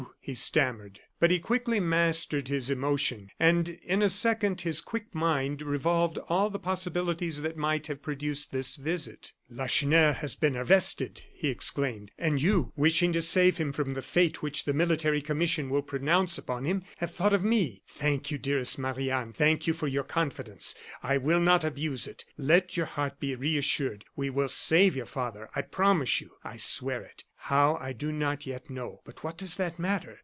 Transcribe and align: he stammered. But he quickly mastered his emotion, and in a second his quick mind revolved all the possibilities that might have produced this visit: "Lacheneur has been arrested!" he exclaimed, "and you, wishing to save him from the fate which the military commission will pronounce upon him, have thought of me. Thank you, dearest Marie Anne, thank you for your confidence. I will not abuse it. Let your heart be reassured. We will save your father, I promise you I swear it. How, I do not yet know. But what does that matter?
he 0.23 0.33
stammered. 0.35 0.99
But 1.19 1.31
he 1.31 1.39
quickly 1.39 1.79
mastered 1.79 2.47
his 2.47 2.69
emotion, 2.69 3.29
and 3.39 3.69
in 3.83 4.01
a 4.03 4.09
second 4.09 4.61
his 4.61 4.79
quick 4.79 5.13
mind 5.13 5.61
revolved 5.63 6.17
all 6.29 6.49
the 6.51 6.59
possibilities 6.59 7.41
that 7.41 7.57
might 7.57 7.87
have 7.87 8.01
produced 8.03 8.51
this 8.51 8.75
visit: 8.75 9.31
"Lacheneur 9.49 10.13
has 10.13 10.33
been 10.35 10.55
arrested!" 10.55 11.23
he 11.33 11.49
exclaimed, 11.49 12.11
"and 12.17 12.41
you, 12.41 12.71
wishing 12.75 13.11
to 13.13 13.21
save 13.21 13.57
him 13.57 13.71
from 13.71 13.93
the 13.93 14.01
fate 14.01 14.41
which 14.41 14.65
the 14.65 14.73
military 14.73 15.21
commission 15.21 15.69
will 15.69 15.81
pronounce 15.83 16.37
upon 16.37 16.65
him, 16.65 16.83
have 16.97 17.11
thought 17.11 17.33
of 17.33 17.43
me. 17.43 17.81
Thank 17.87 18.31
you, 18.31 18.37
dearest 18.37 18.79
Marie 18.79 19.11
Anne, 19.11 19.33
thank 19.33 19.67
you 19.67 19.73
for 19.73 19.87
your 19.87 20.03
confidence. 20.05 20.73
I 21.03 21.17
will 21.17 21.39
not 21.41 21.65
abuse 21.65 22.07
it. 22.07 22.23
Let 22.37 22.77
your 22.77 22.85
heart 22.85 23.19
be 23.19 23.35
reassured. 23.35 24.05
We 24.15 24.29
will 24.29 24.49
save 24.49 24.95
your 24.95 25.05
father, 25.07 25.49
I 25.55 25.61
promise 25.63 26.21
you 26.21 26.31
I 26.43 26.57
swear 26.57 27.01
it. 27.01 27.25
How, 27.35 27.75
I 27.81 27.91
do 27.93 28.11
not 28.11 28.45
yet 28.45 28.69
know. 28.69 29.01
But 29.03 29.23
what 29.23 29.37
does 29.37 29.55
that 29.57 29.79
matter? 29.79 30.19